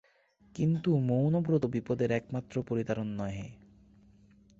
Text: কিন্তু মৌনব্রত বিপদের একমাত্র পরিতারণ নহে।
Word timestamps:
কিন্তু 0.55 0.89
মৌনব্রত 0.97 1.63
বিপদের 1.65 2.09
একমাত্র 2.11 2.55
পরিতারণ 2.67 3.07
নহে। 3.17 3.47